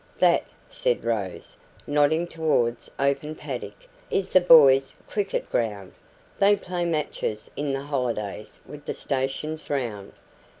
"That," 0.17 0.45
said 0.67 1.03
Rose, 1.05 1.55
nodding 1.85 2.25
towards 2.25 2.89
open 2.97 3.35
paddock, 3.35 3.85
"is 4.09 4.31
the 4.31 4.41
boys' 4.41 4.95
cricket 5.07 5.47
ground. 5.51 5.93
They 6.39 6.55
play 6.55 6.85
matches 6.85 7.51
in 7.55 7.71
the 7.71 7.83
holidays 7.83 8.59
with 8.65 8.85
the 8.85 8.95
stations 8.95 9.69
round. 9.69 10.13